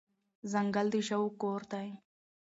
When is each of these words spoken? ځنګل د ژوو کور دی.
ځنګل 0.51 0.87
د 0.93 0.95
ژوو 1.07 1.29
کور 1.41 1.61
دی. 1.71 1.87